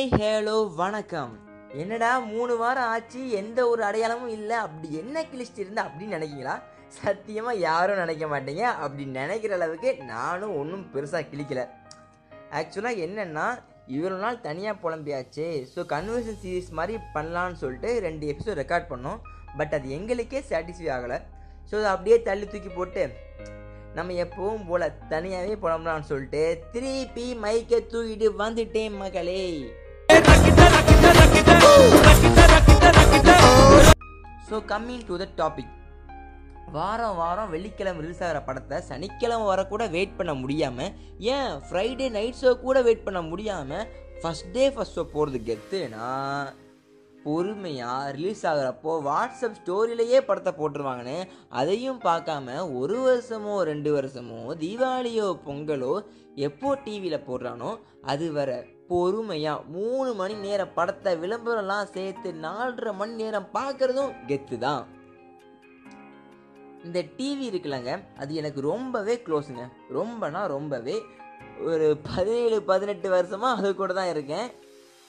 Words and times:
Hi 0.00 0.20
hello 0.20 0.54
வணக்கம். 0.80 1.32
என்னடா 1.80 2.10
மூணு 2.28 2.52
வாரம் 2.60 2.90
ஆச்சு 2.92 3.22
எந்த 3.40 3.58
ஒரு 3.70 3.82
அடையாளமும் 3.86 4.30
இல்லை 4.36 4.56
அப்படி 4.66 4.88
என்ன 5.00 5.24
கிழிச்சிட்டு 5.30 5.62
இருந்தா 5.64 5.82
அப்படின்னு 5.88 6.16
நினைக்கிறீங்களா? 6.16 6.54
சத்தியமாக 6.98 7.62
யாரும் 7.64 8.00
நினைக்க 8.02 8.26
மாட்டீங்க. 8.32 8.62
அப்படி 8.84 9.04
நினைக்கிற 9.18 9.54
அளவுக்கு 9.58 9.90
நானும் 10.12 10.54
ஒன்றும் 10.60 10.86
பெருசாக 10.94 11.28
கிழிக்கல. 11.32 11.64
ஆக்சுவலாக 12.58 13.02
என்னென்னா 13.06 13.46
இவ்வளோ 13.96 14.20
நாள் 14.24 14.40
தனியாக 14.46 14.80
புலம்பியாச்சு. 14.84 15.48
ஸோ 15.72 15.82
கன்வர்சன் 15.94 16.40
சீரீஸ் 16.44 16.70
மாதிரி 16.80 16.96
பண்ணலான்னு 17.16 17.60
சொல்லிட்டு 17.64 17.92
ரெண்டு 18.06 18.26
எபிசோட் 18.34 18.60
ரெக்கார்ட் 18.62 18.90
பண்ணோம். 18.92 19.20
பட் 19.58 19.76
அது 19.78 19.90
எங்களுக்கே 19.98 20.42
சாட்டிஸ்ஃபை 20.52 20.88
ஆகலை. 20.96 21.18
ஸோ 21.70 21.76
அதை 21.80 21.90
அப்படியே 21.96 22.18
தள்ளி 22.30 22.48
தூக்கி 22.54 22.72
போட்டு 22.78 23.04
நம்ம 23.98 24.16
எப்பவும் 24.24 24.66
போல 24.70 24.82
தனியாகவே 25.12 25.54
புலம்பலான்னு 25.62 26.10
சொல்லிட்டு 26.14 26.42
திருப்பி 26.74 27.28
மைக்கை 27.44 27.80
தூக்கிட்டு 27.92 28.28
வந்துட்டேன் 28.42 28.98
மகளே. 29.04 29.38
So 34.48 34.58
coming 34.70 35.04
to 35.08 35.16
the 35.18 35.26
topic 35.36 35.74
வாரம் 36.74 37.16
வாரம் 37.16 37.52
வெள்ளிக்கிழமை 37.52 38.00
ரிலீஸ் 38.00 38.22
ஆகிற 38.22 38.40
படத்தை 38.42 38.76
சனிக்கிழமை 38.88 39.46
வர 39.46 39.60
கூட 39.66 39.84
வெயிட் 39.88 40.18
பண்ண 40.18 40.32
முடியாமல் 40.34 40.92
ஏன் 41.30 41.52
ஃப்ரைடே 41.66 42.08
நைட் 42.10 42.40
ஷோ 42.40 42.50
கூட 42.60 42.80
வெயிட் 42.82 43.06
பண்ண 43.06 43.20
முடியாமல் 43.24 43.86
ஃபஸ்ட் 44.20 44.50
டே 44.52 44.64
ஃபஸ்ட் 44.68 44.96
ஷோ 44.96 45.04
போகிறது 45.12 45.38
கெத்துனா 45.46 46.08
பொறுமையாக 47.24 48.12
ரிலீஸ் 48.12 48.42
ஆகிறப்போ 48.46 48.92
வாட்ஸ்அப் 49.06 49.58
ஸ்டோரியிலேயே 49.58 50.20
படத்தை 50.20 50.52
போட்டுருவாங்கன்னு 50.54 51.16
அதையும் 51.52 52.00
பார்க்காம 52.04 52.46
ஒரு 52.76 52.98
வருஷமோ 53.06 53.56
ரெண்டு 53.64 53.90
வருஷமோ 53.96 54.40
தீபாவளியோ 54.60 55.28
பொங்கலோ 55.46 55.94
எப்போ 56.40 56.70
டிவியில் 56.84 57.26
போடுறானோ 57.26 57.70
அது 58.06 58.28
வர 58.32 58.50
பொறுமையாக 58.90 59.66
மூணு 59.74 60.10
மணி 60.20 60.34
நேரம் 60.46 60.74
படத்தை 60.78 61.12
விளம்பரம்லாம் 61.22 61.92
சேர்த்து 61.96 62.28
நாலரை 62.46 62.92
மணி 63.00 63.14
நேரம் 63.22 63.50
பார்க்குறதும் 63.56 64.14
கெத்து 64.30 64.58
தான் 64.66 64.84
இந்த 66.86 66.98
டிவி 67.16 67.44
இருக்குல்லங்க 67.50 67.92
அது 68.22 68.40
எனக்கு 68.40 68.60
ரொம்பவே 68.72 69.14
க்ளோஸுங்க 69.24 69.64
ரொம்பனா 69.96 70.42
ரொம்பவே 70.54 70.96
ஒரு 71.70 71.86
பதினேழு 72.08 72.58
பதினெட்டு 72.70 73.08
வருஷமாக 73.14 73.58
அது 73.60 73.70
கூட 73.80 73.92
தான் 73.98 74.10
இருக்கேன். 74.12 74.48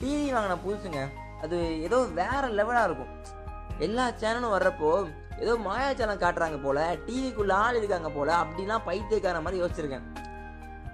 டிவி 0.00 0.26
வாங்கின 0.34 0.56
புதுசுங்க 0.64 1.00
அது 1.44 1.56
ஏதோ 1.86 1.98
வேற 2.18 2.42
லெவலாக 2.58 2.88
இருக்கும். 2.88 3.12
எல்லா 3.86 4.04
சேனலும் 4.22 4.54
வர்றப்போ 4.56 4.90
ஏதோ 5.42 5.52
மாயாச்சலம் 5.66 6.22
காட்டுறாங்க 6.24 6.58
போல 6.64 6.80
டிவிக்குள்ள 7.06 7.52
ஆள் 7.64 7.78
இருக்காங்க 7.80 8.10
போல 8.16 8.30
அப்படிலாம் 8.42 8.84
பைத்தியக்கார 8.88 9.40
மாதிரி 9.44 9.60
யோசிச்சிருக்கேன். 9.62 10.06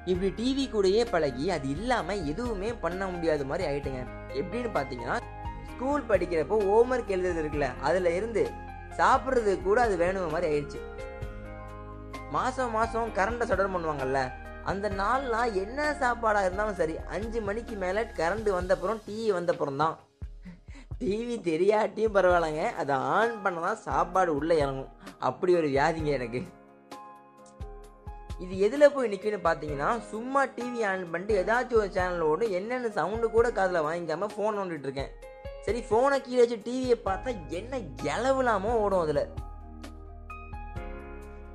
இப்படி 0.04 0.28
டிவி 0.38 0.64
கூடயே 0.72 1.04
பழகி 1.10 1.50
அது 1.50 1.68
இல்லாமல் 1.68 2.27
எதுவுமே 2.27 2.72
பண்ண 2.72 3.06
முடியாத 3.06 3.44
மாதிரி 3.44 3.68
ஆயிட்டுங்க. 3.70 4.02
எப்படின்னு 4.40 4.70
பார்த்தீங்கன்னா 4.77 5.16
ஸ்கூல் 5.70 6.08
படிக்கிறப்போ 6.08 6.56
ஹோம்ஒர்க் 6.68 7.14
எழுதுறது 7.16 7.42
இருக்குல்ல 7.42 7.68
அதில் 7.80 8.10
இருந்து 8.14 8.50
சாப்பிட்றது 8.98 9.62
கூட 9.62 9.80
அது 9.80 9.96
வேணும் 9.96 10.34
மாதிரி 10.34 10.52
ஆயிடுச்சு. 10.52 10.80
மாதம் 12.30 12.70
மாதம் 12.70 13.14
கரண்ட்டை 13.18 13.46
சடர் 13.50 13.74
பண்ணுவாங்கல்ல 13.74 14.20
அந்த 14.64 14.88
நாள்லாம் 14.88 15.52
என்ன 15.55 15.94
சாப்பாடாக 16.00 16.46
இருந்தாலும் 16.46 16.74
சரி 16.74 16.94
அஞ்சு 17.16 17.40
மணிக்கு 17.40 17.77
மேலே 17.77 18.00
கரண்ட் 18.00 18.50
வந்தப்புறம் 18.58 18.98
டிவி 19.06 19.30
வந்தப்புறம் 19.38 19.77
தான். 19.77 19.96
டிவி 20.98 21.36
தெரியாட்டியும் 21.48 22.14
பரவாயில்லைங்க 22.16 22.64
அதை 22.72 22.94
ஆன் 22.94 23.42
பண்ண 23.42 23.60
தான் 23.60 23.77
சாப்பாடு 23.77 24.36
உள்ளே 24.36 24.58
இறங்கும். 24.58 24.92
அப்படி 25.18 25.56
ஒரு 25.56 25.68
வியாதிங்க 25.68 26.12
எனக்கு. 26.18 26.40
இது 28.44 28.55
எதில் 28.67 28.92
போய் 28.94 29.11
நிற்குன்னு 29.12 29.39
பார்த்தீங்கன்னா 29.47 29.89
சும்மா 30.11 30.42
டிவி 30.56 30.81
ஆன் 30.89 31.11
பண்ணிட்டு 31.12 31.39
ஏதாச்சும் 31.42 31.81
ஒரு 31.81 31.91
சேனல் 31.97 32.25
ஓடும் 32.28 32.55
என்னென்ன 32.58 32.91
சவுண்டு 32.98 33.28
கூட 33.36 33.47
காதில் 33.56 33.86
வாங்கிக்காமல் 33.86 34.33
ஃபோன் 34.34 34.56
நோண்டிட்டு 34.58 34.89
இருக்கேன். 34.89 35.11
சரி 35.67 35.80
ஃபோனை 35.89 36.19
கீழே 36.27 36.41
வச்சு 36.42 36.58
டிவியை 36.67 36.97
பார்த்தா 37.08 37.30
என்ன 37.58 37.80
இளவுலாமோ 38.12 38.72
ஓடும் 38.84 39.03
அதில். 39.05 39.25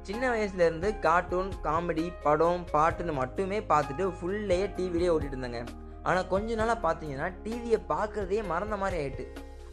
சின்ன 0.07 0.23
வயசுலேருந்து 0.33 0.89
கார்ட்டூன் 1.05 1.51
காமெடி 1.65 2.05
படம் 2.25 2.65
பாட்டுன்னு 2.73 3.13
மட்டுமே 3.21 3.59
பார்த்துட்டு 3.71 4.05
ஃபுல்லையே 4.17 4.65
டிவிலே 4.77 5.11
ஓட்டிகிட்டு 5.13 5.37
இருந்தாங்க. 5.37 5.61
ஆனால் 6.07 6.29
கொஞ்ச 6.33 6.55
நாளாக 6.61 6.79
பார்த்தீங்கன்னா 6.87 7.29
டிவியை 7.43 7.79
பார்க்குறதே 7.93 8.41
மறந்த 8.53 8.77
மாதிரி 8.81 8.97
ஆயிட்டு. 9.01 9.25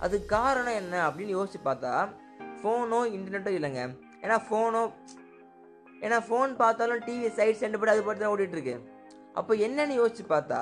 அது 0.07 0.17
காரணம் 0.35 0.79
என்ன 0.83 0.95
அப்படின்னு 1.07 1.37
யோசிச்சு 1.39 1.61
பார்த்தா 1.65 1.93
ஃபோனோ 2.61 3.01
இன்டர்நெட்டோ 3.17 3.53
இல்லைங்க. 3.59 3.83
ஏன்னா 4.25 4.37
ஃபோனோ 4.47 4.83
ஏன்னா 6.05 6.19
ஃபோன் 6.27 6.51
பார்த்தாலும் 6.63 7.03
டிவி 7.07 7.29
சைட் 7.39 7.61
சென்ட் 7.61 7.79
போட்டு 7.79 7.95
அது 7.95 8.05
போட்டு 8.07 8.23
தான் 8.23 8.33
ஓடிட்டுருக்கு. 8.35 8.75
அப்போ 9.41 9.53
என்னென்னு 9.67 9.97
யோசிச்சு 10.01 10.25
பார்த்தா 10.35 10.61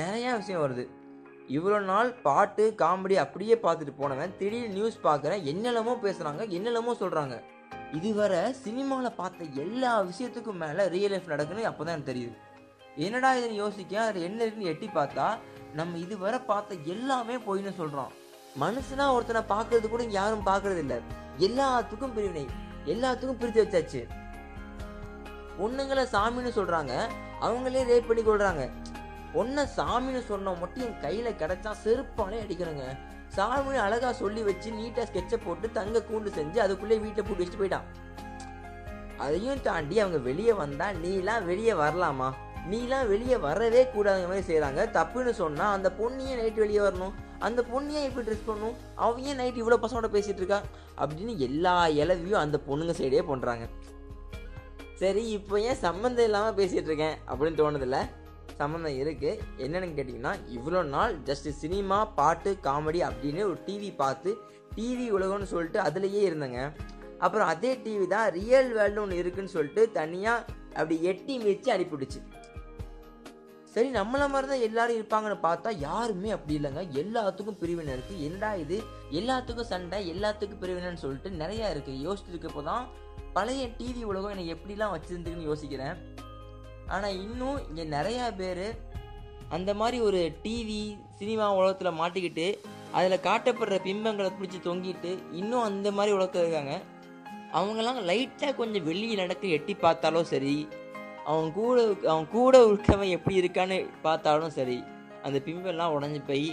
நிறையா 0.00 0.32
விஷயம் 0.40 0.62
வருது. 0.64 0.84
இவ்வளோ 1.56 1.78
நாள் 1.92 2.10
பாட்டு 2.26 2.64
காமெடி 2.82 3.16
அப்படியே 3.22 3.56
பார்த்துட்டு 3.64 3.94
போனவன் 4.00 4.34
திடீர்னு 4.40 4.74
நியூஸ் 4.76 4.98
பார்க்குறேன் 5.06 5.40
என்னெல்லாமோ 5.52 5.94
பேசுகிறாங்க 6.04 6.42
என்னெல்லாமோ 6.58 6.92
சொல்கிறாங்க 7.02 7.36
இதுவரை 7.98 8.40
சினிமாவில் 8.64 9.18
பார்த்த 9.20 9.48
எல்லா 9.64 9.92
விஷயத்துக்கும் 10.10 10.60
மேலே 10.64 10.82
ரியல் 10.94 11.12
லைஃப் 11.14 11.32
நடக்குன்னு 11.32 11.68
அப்போ 11.70 11.82
தான் 11.84 11.94
எனக்கு 11.96 12.10
தெரியுது. 12.12 12.36
என்னடா 13.06 13.30
இதுன்னு 13.38 13.58
யோசிக்க 13.64 13.98
அதில் 14.04 14.26
என்ன 14.28 14.40
இருக்குன்னு 14.44 14.70
எட்டி 14.72 14.88
பார்த்தா 14.98 15.26
நம்ம 15.78 15.98
இதுவரை 16.04 16.38
பார்த்த 16.50 16.78
எல்லாமே 16.94 17.36
போயின்னு 17.46 17.72
சொல்கிறோம் 17.80 18.12
மனுஷனா 18.62 19.04
ஒருத்தனை 19.16 19.42
பார்க்கறது 19.52 19.88
கூட 19.90 20.04
யாரும் 20.18 20.46
பார்க்கறது 20.50 20.80
இல்லை. 20.84 20.98
எல்லாத்துக்கும் 21.46 22.14
பிரிவினை 22.16 22.44
எல்லாத்துக்கும் 22.92 23.40
பிரித்து 23.40 23.64
வச்சாச்சு. 23.64 24.02
பொண்ணுங்களை 25.58 26.04
சாமின்னு 26.12 26.50
சொல்கிறாங்க 26.58 26.92
அவங்களே 27.40 27.82
ரேப் 27.82 28.06
பண்ணி 28.06 28.22
கொள்கிறாங்க 28.22 28.70
ஒன்றை 29.34 29.64
சாமின்னு 29.76 30.26
சொன்ன 30.26 30.52
மட்டும் 30.52 30.84
என் 30.84 31.00
கையில் 31.00 31.38
கிடைச்சா 31.40 31.72
செருப்பாலே 31.84 32.38
அடிக்கிறேங்க. 32.44 32.84
சாமின்னு 33.36 33.80
அழகாக 33.86 34.12
சொல்லி 34.12 34.42
வச்சு 34.42 34.70
நீட்டாக 34.70 35.06
ஸ்கெட்சை 35.10 35.38
போட்டு 35.44 35.72
தங்க 35.72 36.02
கூண்டு 36.10 36.30
செஞ்சு 36.38 36.58
அதுக்குள்ளே 36.58 36.98
வீட்டை 36.98 37.24
பூட்டி 37.24 37.44
வச்சுட்டு 37.44 37.62
போயிட்டான். 37.62 37.88
அதையும் 39.16 39.62
தாண்டி 39.62 39.98
அவங்க 39.98 40.18
வெளியே 40.18 40.52
வந்தால் 40.52 40.96
நீலாம் 40.96 41.44
வெளியே 41.44 41.72
வரலாமா? 41.72 42.32
நீலாம் 42.70 43.08
வெளியே 43.08 43.36
வரவே 43.36 43.86
கூடாத 43.86 44.26
மாதிரி 44.26 44.46
செய்கிறாங்க 44.46 44.80
தப்புன்னு 44.90 45.30
சொன்னால் 45.30 45.72
அந்த 45.72 45.92
பொண்ணையே 46.00 46.34
நைட்டு 46.40 46.54
வெளியே 46.54 46.80
வரணும்? 46.80 47.12
அந்த 47.38 47.64
பொண்ணையே 47.72 48.02
எப்படி 48.02 48.26
ட்ரெஸ் 48.26 48.48
பண்ணணும்? 48.48 48.74
அவன் 48.94 49.22
ஏன் 49.22 49.36
நைட் 49.36 49.54
இவ்வளோ 49.54 49.78
பசங்களோட 49.84 50.10
பேசிகிட்டு 50.16 50.42
இருக்கா? 50.42 50.62
அப்படின்னு 50.98 51.36
எல்லா 51.36 51.86
இலவியும் 51.86 52.40
அந்த 52.40 52.60
பொண்ணுங்க 52.68 52.94
சைடே 53.00 53.22
பண்ணுறாங்க 53.32 53.66
சரி 55.00 55.22
இப்போ 55.36 55.56
ஏன் 55.60 55.80
சம்மந்தம் 55.84 56.26
இல்லாமல் 56.28 56.56
பேசிகிட்டு 56.58 56.90
இருக்கேன் 56.90 57.16
அப்படின்னு 57.28 57.60
தோணுதில்ல? 57.60 57.98
சம்மந்தம் 58.58 58.96
இருக்குது 59.02 59.40
என்னென்னு 59.64 59.96
கேட்டிங்கன்னா 59.98 60.32
இவ்வளோ 60.56 60.80
நாள் 60.94 61.14
ஜஸ்ட்டு 61.28 61.50
சினிமா 61.60 61.98
பாட்டு 62.18 62.50
காமெடி 62.66 63.00
அப்படின்னு 63.08 63.42
ஒரு 63.50 63.58
டிவி 63.66 63.90
பார்த்து 64.02 64.30
டிவி 64.76 65.06
உலகம்னு 65.16 65.52
சொல்லிட்டு 65.52 65.78
அதுலேயே 65.80 66.22
இருந்தேங்க. 66.28 66.60
அப்புறம் 67.20 67.48
அதே 67.52 67.70
டிவி 67.84 68.06
தான் 68.06 68.28
ரியல் 68.38 68.70
வேர்ல்டு 68.72 69.00
ஒன்று 69.00 69.20
இருக்குன்னு 69.22 69.54
சொல்லிட்டு 69.56 69.82
தனியாக 69.92 70.46
அப்படி 70.76 70.96
எட்டி 71.10 71.34
மிதித்து 71.38 71.70
அனுப்பிவிடுச்சு 71.74 72.20
சரி 73.74 73.88
நம்மள 73.90 74.22
மாதிரி 74.30 74.46
தான் 74.48 74.64
எல்லாரும் 74.68 74.98
இருப்பாங்கன்னு 74.98 75.40
பார்த்தா 75.48 75.70
யாருமே 75.88 76.30
அப்படி 76.36 76.54
இல்லைங்க. 76.58 76.82
எல்லாத்துக்கும் 77.02 77.58
பிரிவினை 77.60 77.92
இருக்குது 77.96 78.24
என்னடா 78.28 78.50
இது? 78.62 78.76
எல்லாத்துக்கும் 79.10 79.70
சண்டை 79.72 79.98
எல்லாத்துக்கும் 80.14 80.62
பிரிவினைன்னு 80.64 81.02
சொல்லிட்டு 81.04 81.30
நிறையா 81.42 81.66
இருக்குது 81.74 82.02
யோசிச்சுட்டு 82.06 82.34
இருக்கப்போ 82.34 82.62
தான் 82.62 82.84
பழைய 83.34 83.64
டிவி 83.78 84.02
உலகம் 84.10 84.32
எனக்கு 84.34 84.54
எப்படிலாம் 84.56 84.94
வச்சுருந்துக்குன்னு 84.94 85.48
யோசிக்கிறேன். 85.50 85.96
ஆனால் 86.94 87.18
இன்னும் 87.26 87.58
இங்கே 87.68 87.84
நிறையா 87.96 88.26
பேர் 88.40 88.66
அந்த 89.56 89.70
மாதிரி 89.80 89.98
ஒரு 90.08 90.20
டிவி 90.44 90.80
சினிமா 91.18 91.46
உலகத்தில் 91.58 91.98
மாட்டிக்கிட்டு 92.00 92.46
அதில் 92.96 93.24
காட்டப்படுற 93.26 93.76
பிம்பங்களை 93.86 94.30
பிடிச்சி 94.36 94.58
தொங்கிட்டு 94.68 95.10
இன்னும் 95.40 95.66
அந்த 95.68 95.88
மாதிரி 95.96 96.14
உலகத்தில் 96.16 96.44
இருக்காங்க. 96.44 96.74
அவங்கெல்லாம் 97.58 98.00
லைட்டாக 98.08 98.58
கொஞ்சம் 98.60 98.86
வெளியே 98.88 99.14
நடக்க 99.14 99.54
எட்டி 99.56 99.74
பார்த்தாலும் 99.74 100.30
சரி 100.32 100.54
அவன் 101.30 101.48
கூட 101.52 101.78
அவன் 102.10 102.28
கூட 102.34 102.54
இருக்கவன் 102.66 103.14
எப்படி 103.16 103.40
இருக்கான்னு 103.40 103.78
பார்த்தாலும் 104.06 104.54
சரி 104.58 104.78
அந்த 105.26 105.38
பிம்பெல்லாம் 105.46 105.94
உடஞ்சி 105.96 106.20
போய் 106.28 106.48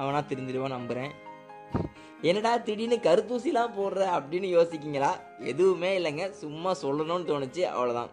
அவனாக 0.00 0.22
திருந்திடுவான் 0.30 0.76
நம்புகிறேன் 0.76 1.12
என்னடா 2.22 2.56
திடீர்னு 2.56 2.96
கருத்தூசிலாம் 3.02 3.74
போடுற 3.76 4.00
அப்படின்னு 4.16 4.48
யோசிக்கிங்களா? 4.56 5.10
எதுவுமே 5.38 5.98
இல்லைங்க. 5.98 6.30
சும்மா 6.30 6.70
சொல்லணும்னு 6.82 7.28
தோணுச்சு. 7.30 7.62
அவ்வளோதான் 7.74 8.10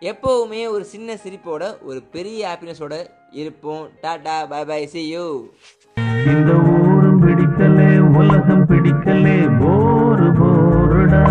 எப்போவுமே 0.00 0.68
ஒரு 0.68 0.84
சின்ன 0.84 1.14
சிரிப்போட 1.14 1.82
ஒரு 1.82 2.02
பெரிய 2.02 2.40
ஹாப்பினஸோட 2.48 3.06
இருப்போம். 3.30 3.88
Tata 4.00 4.46
bye 4.46 4.64
bye 4.64 4.86
see 4.86 5.08
you 5.08 5.26
இந்த 6.26 6.52
ஊரும் 6.52 7.20
பிடிக்கலே 7.20 7.98
உலகம் 7.98 8.66
பிடிக்கலே 8.66 9.38
போரு 9.60 10.28
போருடா. 10.40 11.22